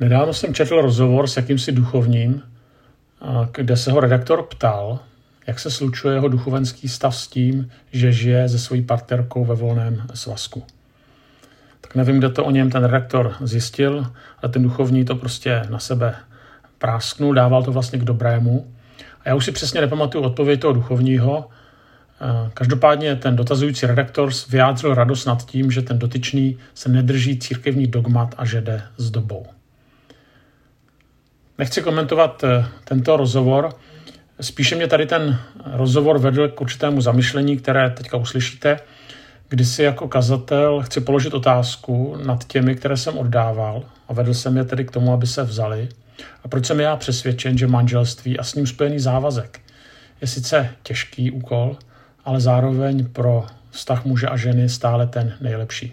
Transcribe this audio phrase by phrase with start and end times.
[0.00, 2.42] Nedávno jsem četl rozhovor s jakýmsi duchovním,
[3.52, 4.98] kde se ho redaktor ptal,
[5.46, 10.02] jak se slučuje jeho duchovenský stav s tím, že žije se svojí partnerkou ve volném
[10.14, 10.62] svazku.
[11.80, 14.06] Tak nevím, kde to o něm ten redaktor zjistil,
[14.42, 16.14] ale ten duchovní to prostě na sebe
[16.78, 18.66] prásknul, dával to vlastně k dobrému.
[19.24, 21.48] A já už si přesně nepamatuju odpověď toho duchovního.
[22.54, 28.34] Každopádně ten dotazující redaktor vyjádřil radost nad tím, že ten dotyčný se nedrží církevní dogmat
[28.38, 29.46] a že jde s dobou.
[31.60, 33.74] Nechci komentovat eh, tento rozhovor,
[34.40, 35.38] spíše mě tady ten
[35.72, 38.80] rozhovor vedl k určitému zamyšlení, které teďka uslyšíte,
[39.48, 44.56] kdy si jako kazatel chci položit otázku nad těmi, které jsem oddával a vedl jsem
[44.56, 45.88] je tedy k tomu, aby se vzali.
[46.44, 49.60] A proč jsem já přesvědčen, že manželství a s ním spojený závazek
[50.20, 51.76] je sice těžký úkol,
[52.24, 55.92] ale zároveň pro vztah muže a ženy stále ten nejlepší.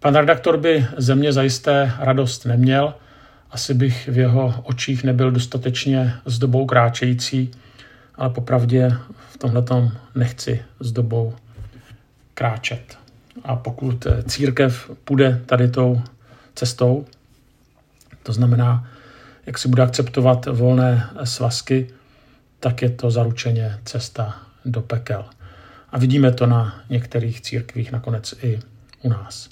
[0.00, 2.94] Pan redaktor by ze mě zajisté radost neměl,
[3.50, 7.50] asi bych v jeho očích nebyl dostatečně s dobou kráčející,
[8.14, 8.96] ale popravdě
[9.30, 9.64] v tomhle
[10.14, 11.34] nechci s dobou
[12.34, 12.98] kráčet.
[13.44, 16.02] A pokud církev půjde tady tou
[16.54, 17.06] cestou,
[18.22, 18.88] to znamená,
[19.46, 21.88] jak si bude akceptovat volné svazky,
[22.60, 25.24] tak je to zaručeně cesta do pekel.
[25.92, 28.60] A vidíme to na některých církvích, nakonec i
[29.02, 29.48] u nás.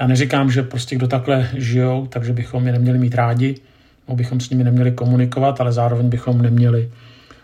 [0.00, 3.54] Já neříkám, že prostě kdo takhle žijou, takže bychom je neměli mít rádi,
[4.08, 6.90] nebo bychom s nimi neměli komunikovat, ale zároveň bychom neměli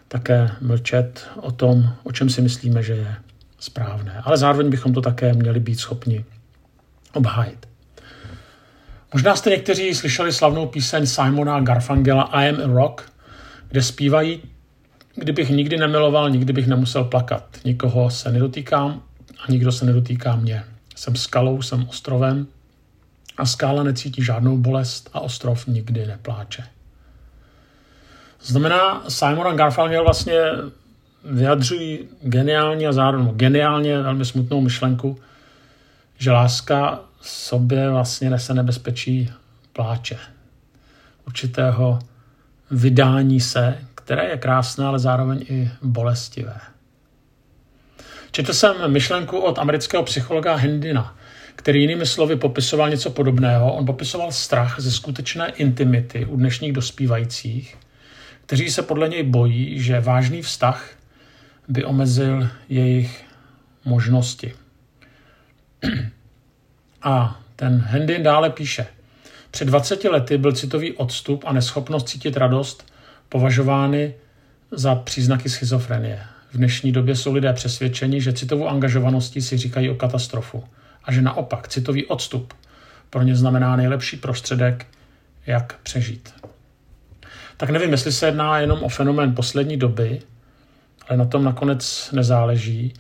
[0.09, 3.15] také mlčet o tom, o čem si myslíme, že je
[3.59, 4.21] správné.
[4.25, 6.25] Ale zároveň bychom to také měli být schopni
[7.13, 7.69] obhájit.
[9.13, 13.13] Možná jste někteří slyšeli slavnou píseň Simona Garfangela I am a rock,
[13.69, 14.43] kde zpívají
[15.19, 17.59] Kdybych nikdy nemiloval, nikdy bych nemusel plakat.
[17.65, 19.03] Nikoho se nedotýkám
[19.47, 20.65] a nikdo se nedotýká mě.
[20.97, 22.47] Jsem skalou, jsem ostrovem
[23.37, 26.65] a skála necítí žádnou bolest a ostrov nikdy nepláče.
[28.43, 30.35] Znamená, Simon a Garfunkel vlastně
[31.25, 35.19] vyjadřují geniální a zároveň geniálně velmi smutnou myšlenku,
[36.19, 39.33] že láska sobě vlastně nese nebezpečí
[39.73, 40.19] pláče.
[41.27, 41.99] Určitého
[42.71, 46.61] vydání se, které je krásné, ale zároveň i bolestivé.
[48.37, 51.17] Četl jsem myšlenku od amerického psychologa Hendina,
[51.55, 53.75] který jinými slovy popisoval něco podobného.
[53.75, 57.77] On popisoval strach ze skutečné intimity u dnešních dospívajících,
[58.47, 60.91] kteří se podle něj bojí, že vážný vztah
[61.69, 63.25] by omezil jejich
[63.85, 64.53] možnosti.
[67.03, 68.87] A ten Hendin dále píše.
[69.51, 72.93] Před 20 lety byl citový odstup a neschopnost cítit radost
[73.29, 74.15] považovány
[74.71, 76.36] za příznaky schizofrenie.
[76.57, 80.65] V dnešní době jsou lidé přesvědčeni, že citovou angažovaností si říkají o katastrofu
[81.05, 82.55] a že naopak citový odstup
[83.11, 84.87] pro ně znamená nejlepší prostředek,
[85.47, 86.35] jak přežít.
[87.57, 90.21] Tak nevím, jestli se jedná jenom o fenomén poslední doby,
[91.09, 92.95] ale na tom nakonec nezáleží.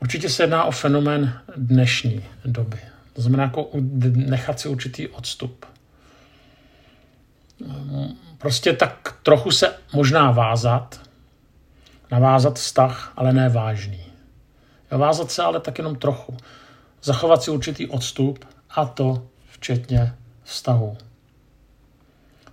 [0.00, 2.78] Určitě se jedná o fenomén dnešní doby.
[3.12, 3.70] To znamená jako
[4.12, 5.66] nechat si určitý odstup.
[8.38, 11.01] Prostě tak trochu se možná vázat,
[12.12, 14.04] navázat vztah, ale ne vážný.
[14.90, 16.36] Vázat se ale tak jenom trochu.
[17.02, 20.96] Zachovat si určitý odstup a to včetně vztahu.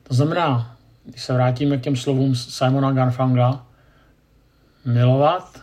[0.04, 3.66] To znamená, když se vrátíme k těm slovům Simona Garfangla,
[4.86, 5.62] milovat,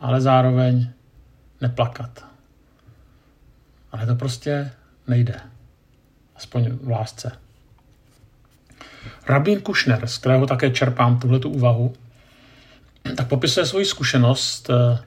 [0.00, 0.88] ale zároveň
[1.60, 2.24] neplakat.
[3.92, 4.70] Ale to prostě
[5.06, 5.40] nejde.
[6.36, 7.32] Aspoň v lásce.
[9.28, 11.94] Rabín Kušner, z kterého také čerpám tuhletu úvahu,
[13.16, 14.98] tak popisuje svoji zkušenost eh,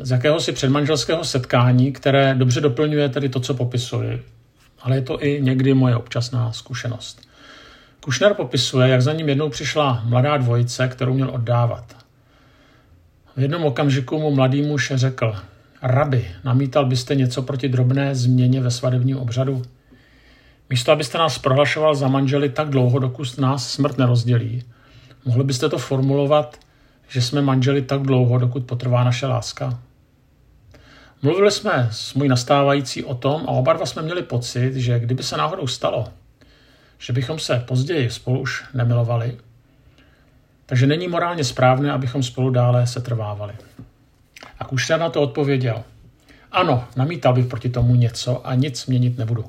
[0.00, 4.20] z jakéhosi předmanželského setkání, které dobře doplňuje tedy to, co popisuje.
[4.80, 7.20] Ale je to i někdy moje občasná zkušenost.
[8.00, 11.96] Kušner popisuje, jak za ním jednou přišla mladá dvojice, kterou měl oddávat.
[13.36, 15.36] V jednom okamžiku mu mladý muž řekl,
[15.82, 19.62] Rabi, namítal byste něco proti drobné změně ve svadebním obřadu?
[20.70, 24.62] Místo, abyste nás prohlašoval za manželi tak dlouho, dokud nás smrt nerozdělí,
[25.24, 26.56] mohli byste to formulovat,
[27.08, 29.78] že jsme manželi tak dlouho, dokud potrvá naše láska?
[31.22, 35.22] Mluvili jsme s můj nastávající o tom a oba dva jsme měli pocit, že kdyby
[35.22, 36.08] se náhodou stalo,
[36.98, 39.36] že bychom se později spolu už nemilovali,
[40.66, 43.54] takže není morálně správné, abychom spolu dále setrvávali.
[44.58, 45.82] A Kušťan na to odpověděl.
[46.52, 49.44] Ano, namítal bych proti tomu něco a nic měnit nebudu.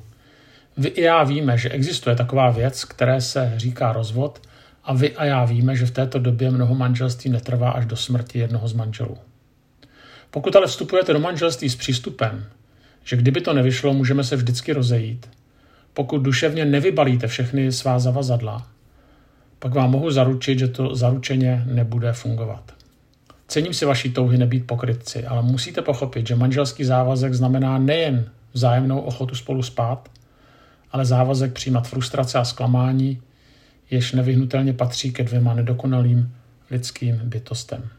[0.77, 4.46] Vy i já víme, že existuje taková věc, které se říká rozvod
[4.87, 8.39] a vy a já víme, že v této době mnoho manželství netrvá až do smrti
[8.39, 9.17] jednoho z manželů.
[10.31, 12.45] Pokud ale vstupujete do manželství s přístupem,
[13.03, 15.29] že kdyby to nevyšlo, můžeme se vždycky rozejít,
[15.93, 18.67] pokud duševně nevybalíte všechny svá zavazadla,
[19.59, 22.73] pak vám mohu zaručit, že to zaručeně nebude fungovat.
[23.47, 28.99] Cením si vaší touhy nebýt pokrytci, ale musíte pochopit, že manželský závazek znamená nejen vzájemnou
[28.99, 30.09] ochotu spolu spát,
[30.91, 33.21] ale závazek přijímat frustrace a zklamání,
[33.89, 36.33] jež nevyhnutelně patří ke dvěma nedokonalým
[36.71, 37.89] lidským bytostem.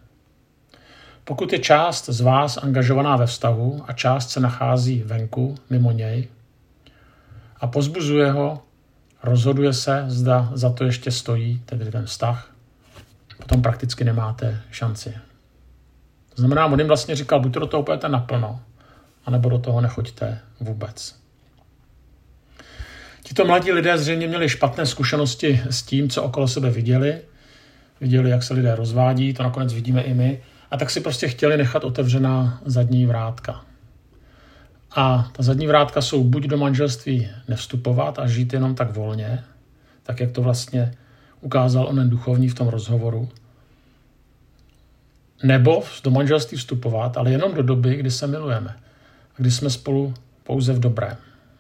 [1.25, 6.29] Pokud je část z vás angažovaná ve vztahu a část se nachází venku, mimo něj,
[7.61, 8.63] a pozbuzuje ho,
[9.23, 12.55] rozhoduje se, zda za to ještě stojí, tedy ten vztah,
[13.37, 15.15] potom prakticky nemáte šanci.
[16.35, 18.61] To znamená, on jim vlastně říkal, buď to do toho pojete naplno,
[19.25, 21.28] anebo do toho nechoďte vůbec.
[23.29, 27.19] Tito mladí lidé zřejmě měli špatné zkušenosti s tím, co okolo sebe viděli.
[28.01, 30.43] Viděli, jak se lidé rozvádí, to nakonec vidíme i my.
[30.71, 33.65] A tak si prostě chtěli nechat otevřená zadní vrátka.
[34.97, 39.45] A ta zadní vrátka jsou buď do manželství nevstupovat a žít jenom tak volně,
[40.03, 40.95] tak jak to vlastně
[41.41, 43.29] ukázal onen duchovní v tom rozhovoru,
[45.43, 48.77] nebo do manželství vstupovat, ale jenom do doby, kdy se milujeme
[49.35, 50.15] a kdy jsme spolu
[50.45, 51.17] pouze v dobrém.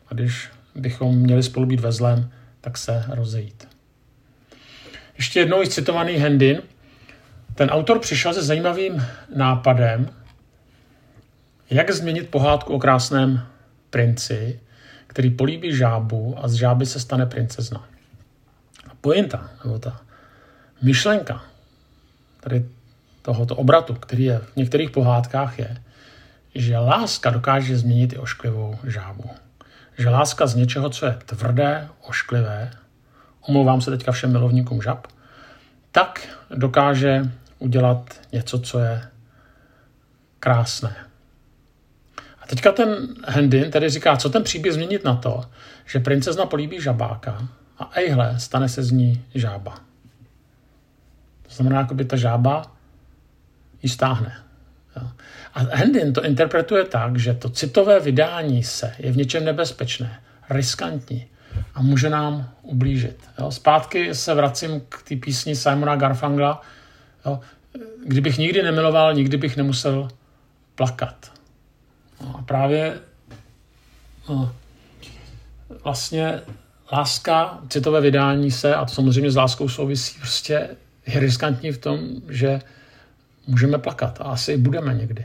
[0.08, 0.48] A když
[0.78, 2.30] bychom měli spolu být ve zlém,
[2.60, 3.69] tak se rozejít.
[5.16, 6.62] Ještě jednou citovaný Hendin.
[7.54, 10.10] Ten autor přišel se zajímavým nápadem,
[11.70, 13.46] jak změnit pohádku o krásném
[13.90, 14.60] princi,
[15.06, 17.88] který políbí žábu a z žáby se stane princezna.
[18.90, 20.00] A pointa, nebo ta
[20.82, 21.44] myšlenka
[22.40, 22.64] tady
[23.22, 25.82] tohoto obratu, který je v některých pohádkách, je,
[26.54, 29.30] že láska dokáže změnit i ošklivou žábu.
[29.98, 32.70] Že láska z něčeho, co je tvrdé, ošklivé,
[33.40, 35.06] omlouvám se teďka všem milovníkům žab,
[35.92, 39.08] tak dokáže udělat něco, co je
[40.40, 40.96] krásné.
[42.42, 45.44] A teďka ten Hendin tedy říká, co ten příběh změnit na to,
[45.86, 47.48] že princezna políbí žabáka
[47.78, 49.74] a ejhle, stane se z ní žába.
[51.42, 52.72] To znamená, jako by ta žába
[53.82, 54.47] ji stáhne.
[55.54, 61.26] A Hendin to interpretuje tak, že to citové vydání se je v něčem nebezpečné, riskantní
[61.74, 63.16] a může nám ublížit.
[63.38, 63.50] Jo.
[63.50, 66.62] Zpátky se vracím k té písni Simona Garfangla.
[67.26, 67.40] Jo.
[68.06, 70.08] Kdybych nikdy nemiloval, nikdy bych nemusel
[70.74, 71.32] plakat.
[72.20, 72.98] No a právě
[74.28, 74.54] no,
[75.84, 76.40] vlastně
[76.92, 80.68] láska, citové vydání se, a to samozřejmě s láskou souvisí, prostě
[81.06, 82.60] je riskantní v tom, že
[83.48, 85.24] můžeme plakat a asi budeme někdy.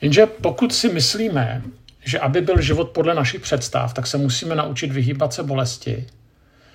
[0.00, 1.62] Jenže pokud si myslíme,
[2.04, 6.06] že aby byl život podle našich představ, tak se musíme naučit vyhýbat se bolesti,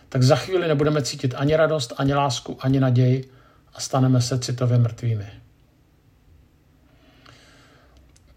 [0.10, 3.30] tak za chvíli nebudeme cítit ani radost, ani lásku, ani naději
[3.74, 5.28] a staneme se citově mrtvými.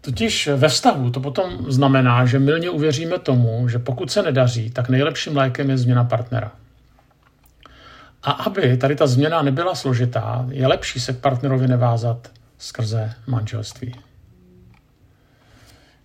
[0.01, 4.89] Totiž ve vztahu to potom znamená, že milně uvěříme tomu, že pokud se nedaří, tak
[4.89, 6.51] nejlepším lékem je změna partnera.
[8.23, 13.95] A aby tady ta změna nebyla složitá, je lepší se k partnerovi nevázat skrze manželství.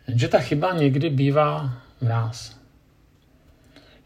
[0.08, 2.56] Jenže ta chyba někdy bývá v nás.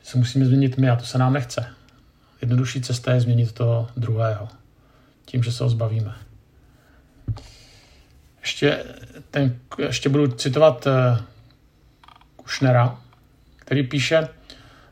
[0.02, 1.66] Se musíme změnit my a to se nám nechce.
[2.40, 4.48] Jednodušší cesta je změnit toho druhého.
[5.24, 6.14] Tím, že se ho zbavíme.
[8.40, 8.84] Ještě,
[9.30, 10.92] ten, ještě budu citovat uh,
[12.36, 12.98] Kushnera,
[13.56, 14.28] který píše,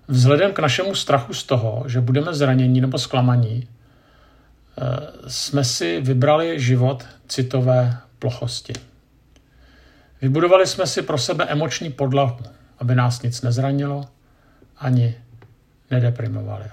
[0.08, 4.84] Vzhledem k našemu strachu z toho, že budeme zranění nebo zklamaní, eh,
[5.26, 8.72] jsme si vybrali život citové plochosti.
[10.22, 12.38] Vybudovali jsme si pro sebe emoční podlahu,
[12.78, 14.08] aby nás nic nezranilo
[14.76, 15.14] ani
[15.90, 16.64] nedeprimovali.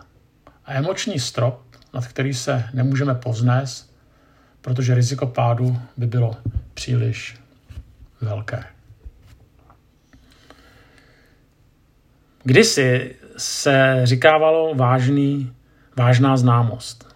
[0.65, 1.61] A emoční strop,
[1.93, 3.95] nad který se nemůžeme povznést,
[4.61, 6.37] protože riziko pádu by bylo
[6.73, 7.37] příliš
[8.21, 8.74] velké.
[12.47, 15.51] Kdysi se říkávalo vážný,
[15.97, 17.15] vážná známost.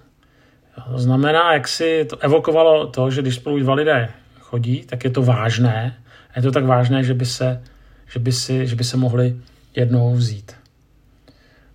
[0.91, 4.09] To znamená, jak si to evokovalo to, že když spolu dva lidé
[4.39, 5.97] chodí, tak je to vážné.
[6.35, 7.63] Je to tak vážné, že by se,
[8.07, 9.35] že by si, že by se mohli
[9.75, 10.55] jednou vzít.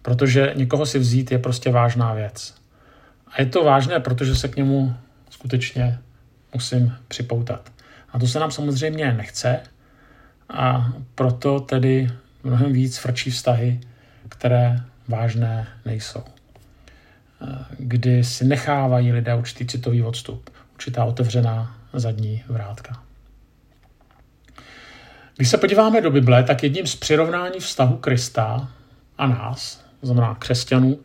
[0.03, 2.55] Protože někoho si vzít je prostě vážná věc.
[3.27, 4.95] A je to vážné, protože se k němu
[5.31, 5.99] skutečně
[6.55, 7.73] musím připoutat.
[8.13, 9.61] A to se nám samozřejmě nechce
[10.49, 12.09] a proto tedy
[12.45, 13.81] mnohem víc frčí vztahy
[14.29, 16.25] které vážné nejsou.
[17.79, 23.03] Kdy si nechávají lidé určitý citový odstup, určitá otevřená zadní vrátka.
[25.37, 28.69] Když se podíváme do Bible, tak jedním z přirovnání vztahu Krista
[29.19, 30.99] a nás, to znamená křesťanů,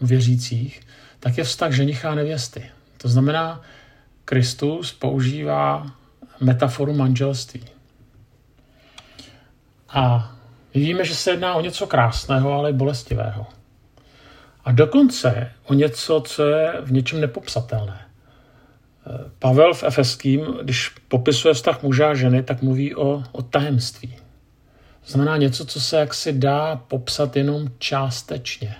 [0.00, 0.80] věřících,
[1.20, 2.70] tak je vztah ženicha a nevěsty.
[2.98, 3.60] To znamená,
[4.24, 5.86] Kristus používá
[6.40, 7.64] metaforu manželství.
[9.88, 10.35] A
[10.76, 13.46] Víme, že se jedná o něco krásného, ale i bolestivého.
[14.64, 18.06] A dokonce o něco, co je v něčem nepopsatelné.
[19.38, 24.16] Pavel v Efeským, když popisuje vztah muže a ženy, tak mluví o, o tajemství.
[25.04, 28.76] To znamená něco, co se jaksi dá popsat jenom částečně.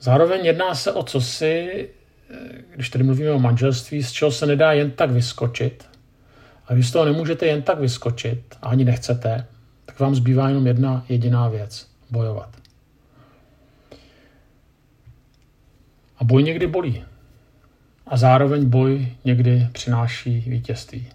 [0.00, 1.88] Zároveň jedná se o cosi,
[2.74, 5.89] když tady mluvíme o manželství, z čeho se nedá jen tak vyskočit.
[6.70, 9.46] A když z toho nemůžete jen tak vyskočit, a ani nechcete,
[9.86, 11.90] tak vám zbývá jenom jedna jediná věc.
[12.10, 12.56] Bojovat.
[16.18, 17.04] A boj někdy bolí.
[18.06, 21.06] A zároveň boj někdy přináší vítězství.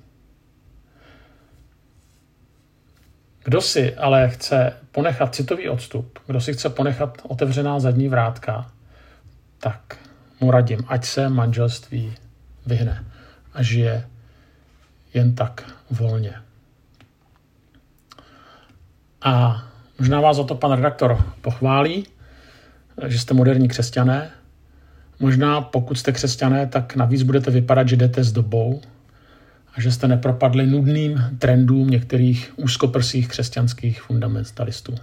[3.44, 8.72] Kdo si ale chce ponechat citový odstup, kdo si chce ponechat otevřená zadní vrátka,
[9.60, 9.98] tak
[10.40, 12.16] mu radím, ať se manželství
[12.66, 13.06] vyhne
[13.54, 14.08] a žije
[15.16, 16.36] jen tak volně.
[19.22, 19.64] A
[20.00, 22.08] možná vás za to pan redaktor pochválí,
[23.08, 24.32] že jste moderní křesťané.
[25.20, 28.82] Možná pokud jste křesťané, tak navíc budete vypadat, že jdete s dobou
[29.74, 34.96] a že jste nepropadli nudným trendům některých úzkoprsých křesťanských fundamentalistů.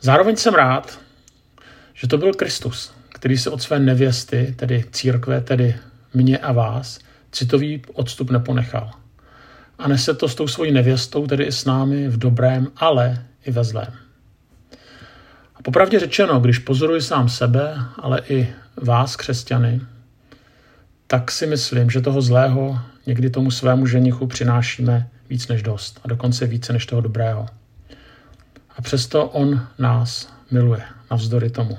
[0.00, 0.98] Zároveň jsem rád,
[1.94, 5.76] že to byl Kristus, který se od své nevěsty, tedy církve, tedy
[6.14, 6.98] mě a vás,
[7.32, 8.90] citový odstup neponechal.
[9.78, 13.50] A nese to s tou svojí nevěstou, tedy i s námi v dobrém, ale i
[13.50, 13.92] ve zlém.
[15.54, 19.80] A popravdě řečeno, když pozoruji sám sebe, ale i vás, křesťany,
[21.06, 26.08] tak si myslím, že toho zlého někdy tomu svému ženichu přinášíme víc než dost a
[26.08, 27.46] dokonce více než toho dobrého.
[28.76, 31.78] A přesto on nás miluje, navzdory tomu.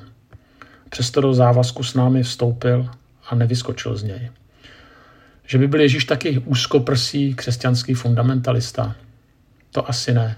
[0.89, 2.89] Přesto do závazku s námi vstoupil
[3.29, 4.29] a nevyskočil z něj.
[5.51, 8.95] Že by byl Ježíš taky úzkoprsý křesťanský fundamentalista?
[9.71, 10.37] To asi ne.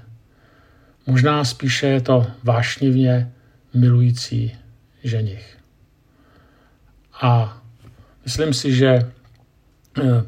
[1.08, 3.34] Možná spíše je to vášnivně
[3.74, 4.58] milující
[5.04, 5.58] ženich.
[7.22, 7.62] A
[8.24, 9.12] myslím si, že eh,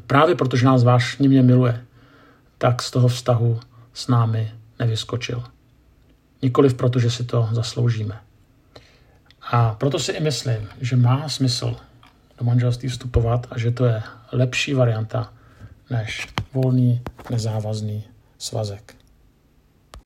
[0.06, 1.84] právě protože nás vášnivně miluje,
[2.58, 3.60] tak z toho vztahu
[3.94, 5.44] s námi nevyskočil.
[6.42, 8.20] Nikoliv proto, že si to zasloužíme.
[9.50, 11.76] A proto si i myslím, že má smysl
[12.38, 14.02] do manželství vstupovat a že to je
[14.32, 15.32] lepší varianta
[15.90, 18.04] než volný, nezávazný
[18.38, 18.94] svazek.